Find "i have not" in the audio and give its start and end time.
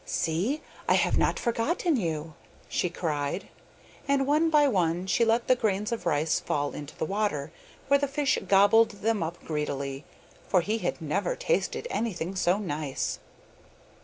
0.89-1.37